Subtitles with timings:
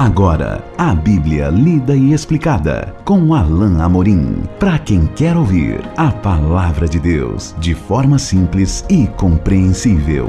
[0.00, 4.44] Agora, a Bíblia lida e explicada com Alain Amorim.
[4.58, 10.28] Para quem quer ouvir a palavra de Deus de forma simples e compreensível.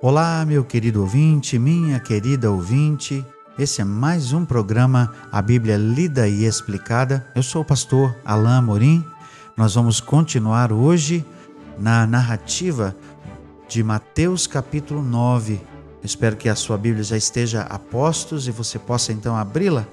[0.00, 3.22] Olá, meu querido ouvinte, minha querida ouvinte.
[3.58, 7.26] Esse é mais um programa A Bíblia Lida e Explicada.
[7.34, 9.04] Eu sou o pastor Alain Amorim.
[9.54, 11.26] Nós vamos continuar hoje
[11.78, 12.96] na narrativa
[13.68, 15.73] de Mateus capítulo 9.
[16.04, 19.86] Espero que a sua Bíblia já esteja a postos e você possa então abri-la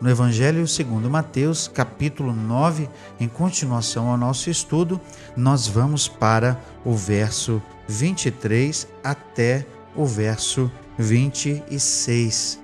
[0.00, 2.88] no Evangelho segundo Mateus, capítulo 9.
[3.18, 5.00] Em continuação ao nosso estudo,
[5.36, 9.66] nós vamos para o verso 23 até
[9.96, 12.60] o verso 26.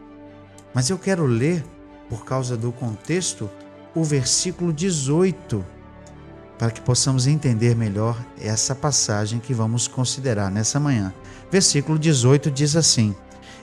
[0.73, 1.65] Mas eu quero ler,
[2.09, 3.51] por causa do contexto,
[3.97, 5.82] o versículo 18
[6.63, 11.13] para que possamos entender melhor essa passagem que vamos considerar nessa manhã.
[11.51, 13.17] Versículo 18 diz assim: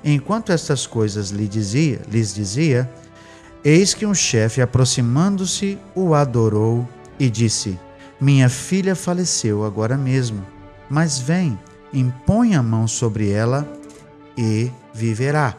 [0.04, 2.92] Enquanto estas coisas lhe dizia, lhes dizia,
[3.64, 6.86] eis que um chefe aproximando-se o adorou
[7.18, 7.80] e disse:
[8.20, 10.46] Minha filha faleceu agora mesmo,
[10.90, 11.58] mas vem,
[11.94, 13.66] impõe a mão sobre ela
[14.38, 15.56] e viverá.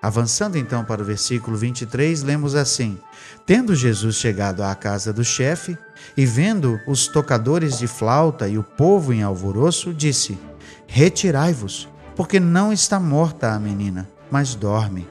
[0.00, 2.96] Avançando então para o versículo 23, lemos assim:
[3.44, 5.76] Tendo Jesus chegado à casa do chefe
[6.16, 10.38] e vendo os tocadores de flauta e o povo em alvoroço, disse:
[10.86, 15.06] Retirai-vos, porque não está morta a menina, mas dorme.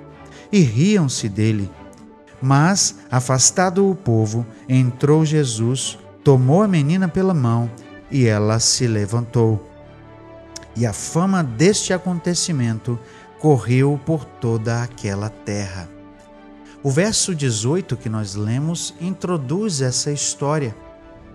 [0.51, 1.69] E riam-se dele.
[2.41, 7.69] Mas, afastado o povo, entrou Jesus, tomou a menina pela mão
[8.11, 9.67] e ela se levantou.
[10.75, 12.99] E a fama deste acontecimento
[13.39, 15.96] correu por toda aquela terra.
[16.87, 20.73] O verso 18 que nós lemos introduz essa história,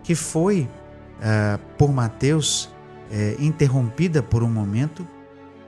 [0.03, 0.67] que foi,
[1.19, 2.71] uh, por Mateus, uh,
[3.39, 5.07] interrompida por um momento,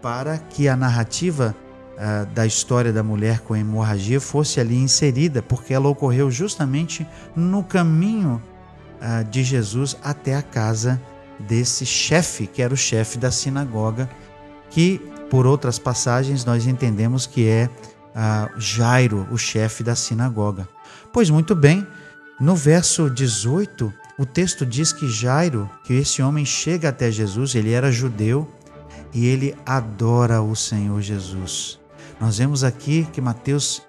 [0.01, 1.55] para que a narrativa
[1.99, 7.63] uh, da história da mulher com hemorragia fosse ali inserida, porque ela ocorreu justamente no
[7.63, 8.43] caminho
[9.31, 10.99] de Jesus até a casa
[11.39, 14.09] desse chefe, que era o chefe da sinagoga,
[14.71, 14.99] que
[15.29, 17.69] por outras passagens, nós entendemos que é
[18.57, 20.69] Jairo, o chefe da sinagoga.
[21.13, 21.87] Pois muito bem,
[22.41, 27.73] no verso 18, o texto diz que Jairo, que esse homem chega até Jesus, ele
[27.73, 28.49] era judeu
[29.13, 31.79] e ele adora o Senhor Jesus.
[32.21, 33.83] Nós vemos aqui que Mateus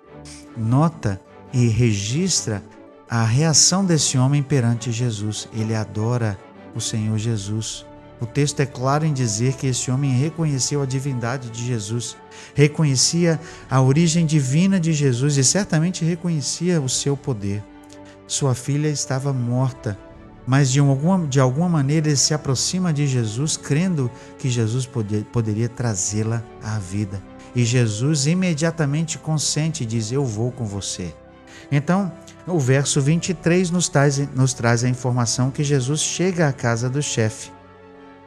[0.58, 1.20] nota
[1.54, 2.64] e registra
[3.10, 5.48] a reação desse homem perante Jesus.
[5.54, 6.38] Ele adora
[6.76, 7.86] o Senhor Jesus.
[8.20, 12.16] O texto é claro em dizer que esse homem reconheceu a divindade de Jesus,
[12.54, 13.40] reconhecia
[13.70, 17.62] a origem divina de Jesus e certamente reconhecia o seu poder.
[18.26, 19.98] Sua filha estava morta,
[20.48, 24.10] mas de alguma, de alguma maneira ele se aproxima de Jesus, crendo
[24.40, 27.22] que Jesus poder, poderia trazê-la à vida.
[27.54, 31.14] E Jesus imediatamente consente e diz: Eu vou com você.
[31.72, 32.12] Então,
[32.48, 37.02] o verso 23 nos traz, nos traz a informação que Jesus chega à casa do
[37.02, 37.55] chefe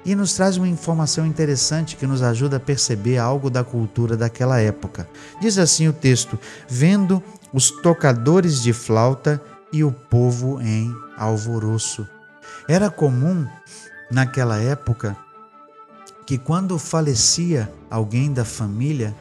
[0.08, 4.58] e nos traz uma informação interessante que nos ajuda a perceber algo da cultura daquela
[4.58, 5.06] época.
[5.38, 9.38] Diz assim o texto: vendo os tocadores de flauta
[9.70, 12.08] e o povo em alvoroço.
[12.66, 13.46] Era comum
[14.10, 15.14] naquela época
[16.24, 19.14] que quando falecia alguém da família,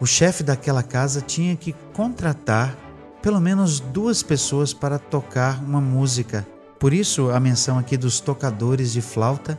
[0.00, 2.76] o chefe daquela casa tinha que contratar
[3.22, 6.44] pelo menos duas pessoas para tocar uma música.
[6.80, 9.56] Por isso a menção aqui dos tocadores de flauta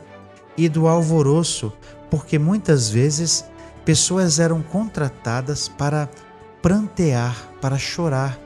[0.56, 1.72] e do alvoroço,
[2.10, 3.44] porque muitas vezes
[3.84, 6.08] pessoas eram contratadas para
[6.62, 8.38] prantear, para chorar.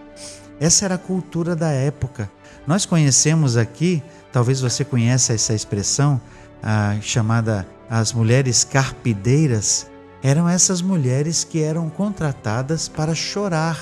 [0.60, 2.30] Essa era a cultura da época.
[2.66, 4.02] Nós conhecemos aqui,
[4.32, 6.20] talvez você conheça essa expressão,
[6.62, 9.86] a, chamada as mulheres carpideiras.
[10.22, 13.78] Eram essas mulheres que eram contratadas para chorar,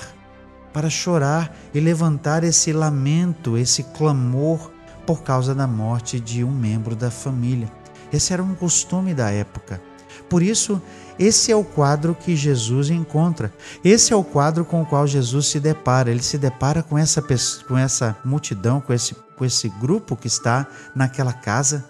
[0.71, 4.71] para chorar e levantar esse lamento, esse clamor
[5.05, 7.71] por causa da morte de um membro da família.
[8.11, 9.81] Esse era um costume da época.
[10.29, 10.81] Por isso,
[11.19, 13.51] esse é o quadro que Jesus encontra.
[13.83, 16.11] Esse é o quadro com o qual Jesus se depara.
[16.11, 17.23] Ele se depara com essa,
[17.67, 21.85] com essa multidão, com esse, com esse grupo que está naquela casa.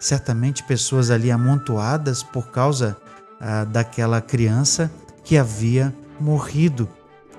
[0.00, 2.96] Certamente pessoas ali amontoadas por causa
[3.40, 4.90] ah, daquela criança
[5.22, 6.88] que havia morrido,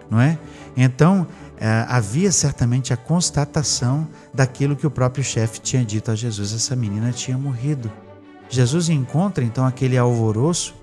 [0.09, 0.37] não é?
[0.77, 1.27] Então,
[1.59, 6.75] ah, havia certamente a constatação daquilo que o próprio chefe tinha dito a Jesus: essa
[6.75, 7.91] menina tinha morrido.
[8.53, 10.75] Jesus encontra então aquele alvoroço,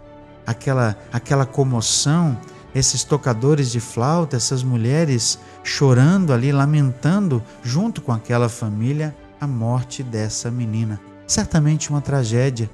[0.47, 2.37] aquela, aquela comoção,
[2.75, 10.03] esses tocadores de flauta, essas mulheres chorando ali, lamentando junto com aquela família a morte
[10.03, 11.01] dessa menina.
[11.27, 12.69] Certamente uma tragédia.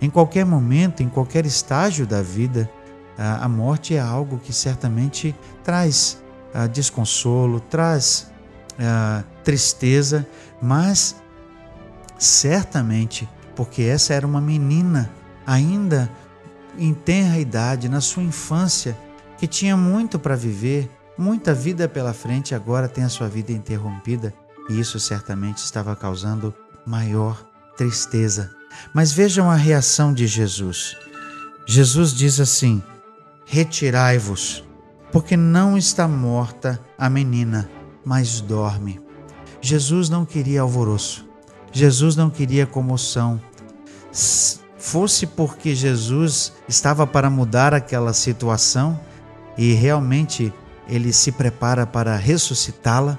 [0.00, 2.70] Em qualquer momento, em qualquer estágio da vida,
[3.18, 6.22] a morte é algo que certamente traz
[6.54, 8.30] uh, desconsolo, traz
[8.72, 10.26] uh, tristeza,
[10.60, 11.16] mas
[12.18, 15.10] certamente, porque essa era uma menina
[15.46, 16.10] ainda
[16.78, 18.96] em tenra idade, na sua infância,
[19.38, 24.32] que tinha muito para viver, muita vida pela frente, agora tem a sua vida interrompida,
[24.68, 26.54] e isso certamente estava causando
[26.86, 27.44] maior
[27.76, 28.50] tristeza.
[28.92, 30.96] Mas vejam a reação de Jesus.
[31.66, 32.82] Jesus diz assim:
[33.46, 34.62] Retirai-vos,
[35.10, 37.70] porque não está morta a menina,
[38.04, 39.00] mas dorme.
[39.60, 41.26] Jesus não queria alvoroço,
[41.76, 43.38] Jesus não queria comoção.
[44.78, 48.98] Fosse porque Jesus estava para mudar aquela situação
[49.58, 50.50] e realmente
[50.88, 53.18] ele se prepara para ressuscitá-la,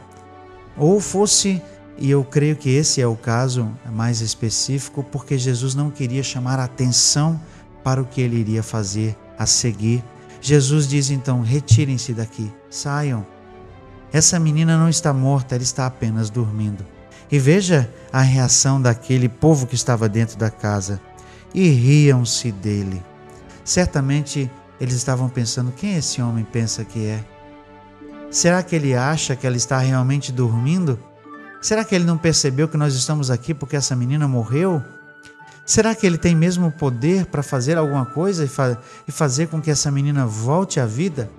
[0.76, 1.62] ou fosse,
[2.00, 6.60] e eu creio que esse é o caso mais específico, porque Jesus não queria chamar
[6.60, 7.40] atenção
[7.84, 10.04] para o que ele iria fazer a seguir.
[10.42, 13.24] Jesus diz então: retirem-se daqui, saiam.
[14.12, 16.97] Essa menina não está morta, ela está apenas dormindo.
[17.32, 21.02] E veja a reação daquele povo que estava dentro da casa.
[21.54, 23.04] E riam-se dele.
[23.64, 27.24] Certamente eles estavam pensando: quem esse homem pensa que é?
[28.30, 31.00] Será que ele acha que ela está realmente dormindo?
[31.62, 34.82] Será que ele não percebeu que nós estamos aqui porque essa menina morreu?
[35.66, 38.78] Será que ele tem mesmo poder para fazer alguma coisa e, fa
[39.08, 41.30] e fazer com que essa menina volte à vida?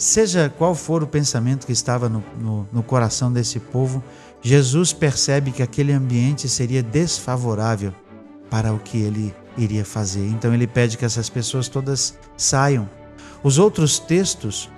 [0.00, 4.02] Seja qual for o pensamento que estava no, no, no coração desse povo,
[4.40, 7.92] Jesus percebe que aquele ambiente seria desfavorável
[8.48, 10.26] para o que ele iria fazer.
[10.26, 12.88] Então ele pede que essas pessoas todas saiam.
[13.42, 14.70] Os outros textos,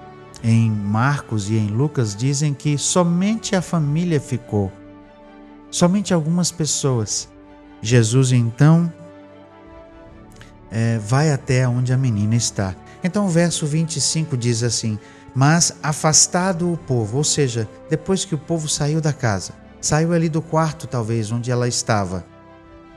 [0.43, 4.73] em Marcos e em Lucas, dizem que somente a família ficou,
[5.71, 7.29] somente algumas pessoas.
[7.81, 8.93] Jesus então
[10.73, 12.75] é, vai até onde a menina está.
[13.05, 14.99] Então o verso 25 diz assim:
[15.35, 20.31] Mas afastado o povo, ou seja, depois que o povo saiu da casa, saiu ali
[20.31, 22.25] do quarto, talvez, onde ela estava,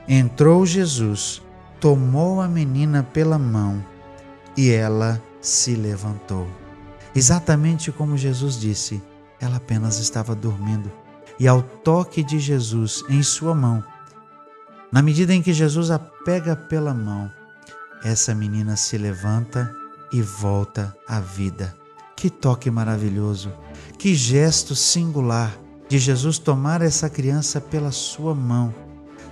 [0.08, 1.42] entrou Jesus,
[1.78, 3.84] tomou a menina pela mão
[4.56, 6.48] e ela se levantou.
[7.14, 9.02] Exatamente como Jesus disse,
[9.40, 10.90] ela apenas estava dormindo.
[11.38, 13.84] E ao toque de Jesus em sua mão,
[14.90, 17.30] na medida em que Jesus a pega pela mão,
[18.06, 19.74] essa menina se levanta
[20.12, 21.74] e volta à vida.
[22.14, 23.52] Que toque maravilhoso!
[23.98, 25.52] Que gesto singular
[25.88, 28.72] de Jesus tomar essa criança pela sua mão.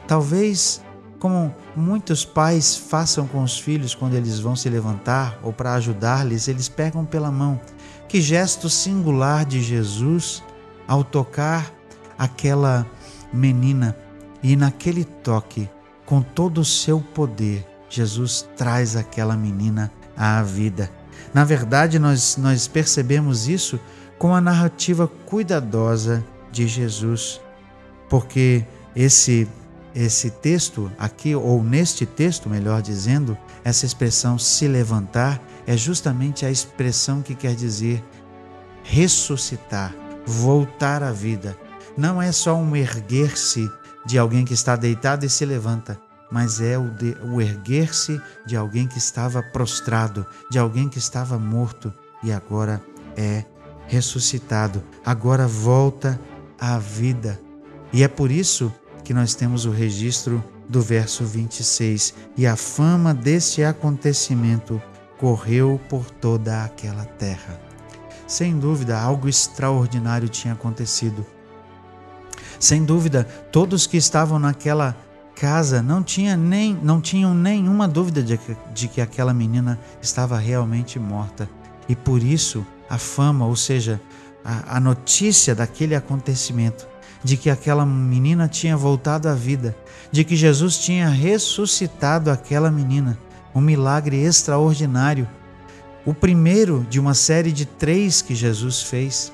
[0.08, 0.82] Talvez,
[1.20, 6.48] como muitos pais façam com os filhos quando eles vão se levantar ou para ajudar-lhes,
[6.48, 7.60] eles pegam pela mão.
[8.08, 10.42] Que gesto singular de Jesus
[10.88, 11.72] ao tocar
[12.18, 12.84] aquela
[13.32, 13.96] menina
[14.42, 15.70] e naquele toque,
[16.04, 20.90] com todo o seu poder, Jesus traz aquela menina à vida.
[21.32, 23.78] Na verdade, nós, nós percebemos isso
[24.18, 27.40] com a narrativa cuidadosa de Jesus,
[28.08, 28.64] porque
[28.94, 29.48] esse
[29.94, 36.50] esse texto aqui ou neste texto, melhor dizendo, essa expressão se levantar é justamente a
[36.50, 38.02] expressão que quer dizer
[38.82, 39.94] ressuscitar,
[40.26, 41.56] voltar à vida.
[41.96, 43.70] Não é só um erguer-se
[44.04, 45.98] de alguém que está deitado e se levanta,
[46.34, 46.90] mas é o,
[47.32, 52.82] o erguer-se de alguém que estava prostrado, de alguém que estava morto e agora
[53.16, 53.44] é
[53.86, 56.20] ressuscitado, agora volta
[56.58, 57.40] à vida.
[57.92, 58.74] E é por isso
[59.04, 62.12] que nós temos o registro do verso 26.
[62.36, 64.82] E a fama desse acontecimento
[65.16, 67.60] correu por toda aquela terra.
[68.26, 71.24] Sem dúvida, algo extraordinário tinha acontecido.
[72.58, 73.22] Sem dúvida,
[73.52, 74.96] todos que estavam naquela
[75.34, 80.38] casa não, tinha nem, não tinham nenhuma dúvida de que, de que aquela menina estava
[80.38, 81.48] realmente morta.
[81.88, 84.00] E por isso a fama, ou seja,
[84.44, 86.86] a, a notícia daquele acontecimento,
[87.22, 89.74] de que aquela menina tinha voltado à vida,
[90.12, 93.18] de que Jesus tinha ressuscitado aquela menina,
[93.54, 95.26] um milagre extraordinário,
[96.04, 99.32] o primeiro de uma série de três que Jesus fez,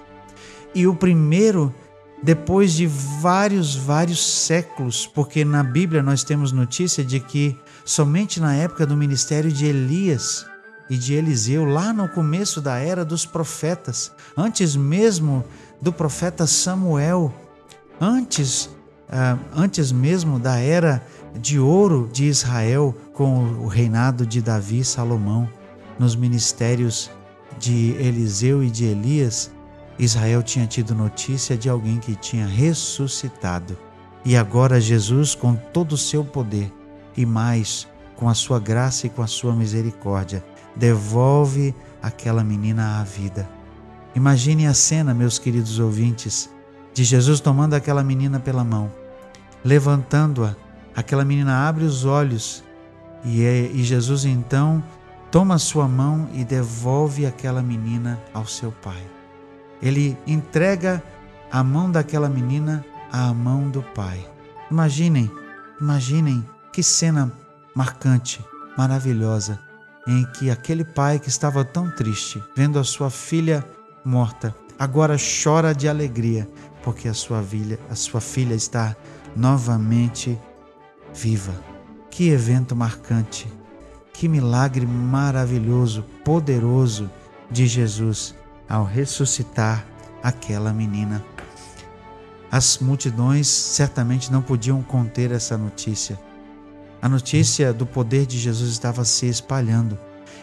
[0.72, 1.74] e o primeiro
[2.22, 8.54] depois de vários, vários séculos, porque na Bíblia nós temos notícia de que somente na
[8.54, 10.46] época do ministério de Elias
[10.88, 15.44] e de Eliseu, lá no começo da era dos profetas, antes mesmo
[15.80, 17.32] do profeta Samuel,
[18.00, 18.66] antes,
[19.08, 21.02] uh, antes mesmo da era
[21.38, 25.48] de ouro de Israel, com o reinado de Davi e Salomão,
[25.98, 27.10] nos ministérios
[27.58, 29.50] de Eliseu e de Elias,
[30.00, 33.76] Israel tinha tido notícia de alguém que tinha ressuscitado.
[34.24, 36.72] E agora Jesus, com todo o seu poder
[37.14, 40.42] e mais com a sua graça e com a sua misericórdia,
[40.74, 43.46] devolve aquela menina à vida.
[44.14, 46.48] Imagine a cena, meus queridos ouvintes,
[46.94, 48.90] de Jesus tomando aquela menina pela mão,
[49.62, 50.56] levantando-a.
[50.96, 52.64] Aquela menina abre os olhos
[53.22, 54.82] e, é, e Jesus então
[55.30, 59.19] toma sua mão e devolve aquela menina ao seu pai.
[59.82, 61.02] Ele entrega
[61.50, 64.24] a mão daquela menina à mão do pai.
[64.70, 65.30] Imaginem,
[65.80, 67.32] imaginem que cena
[67.74, 68.44] marcante,
[68.76, 69.58] maravilhosa,
[70.06, 73.64] em que aquele pai que estava tão triste, vendo a sua filha
[74.04, 76.48] morta, agora chora de alegria,
[76.82, 78.96] porque a sua filha, a sua filha está
[79.36, 80.38] novamente
[81.14, 81.52] viva.
[82.10, 83.52] Que evento marcante,
[84.12, 87.10] que milagre maravilhoso, poderoso
[87.50, 88.34] de Jesus
[88.70, 89.84] ao ressuscitar
[90.22, 91.22] aquela menina.
[92.50, 96.18] As multidões certamente não podiam conter essa notícia.
[97.02, 99.98] A notícia do poder de Jesus estava se espalhando.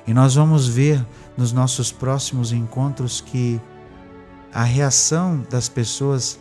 [0.06, 1.06] E nós vamos ver
[1.38, 3.62] nos nossos próximos encontros que
[4.54, 6.40] a reação das pessoas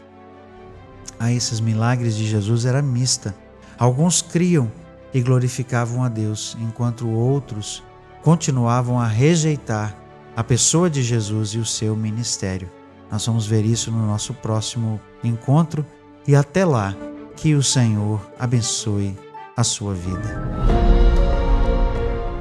[1.18, 3.34] a esses milagres de Jesus era mista.
[3.78, 4.70] Alguns criam
[5.12, 7.82] e glorificavam a Deus, enquanto outros
[8.22, 10.05] continuavam a rejeitar
[10.36, 12.70] a pessoa de Jesus e o seu ministério.
[13.10, 15.86] Nós vamos ver isso no nosso próximo encontro
[16.28, 16.94] e até lá,
[17.36, 19.16] que o Senhor abençoe
[19.56, 20.76] a sua vida.